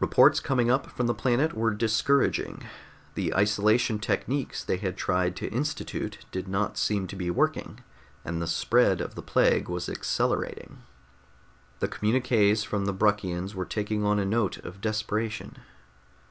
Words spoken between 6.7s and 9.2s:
seem to be working, and the spread of the